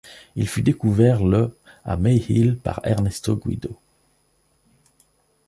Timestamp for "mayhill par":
1.95-2.79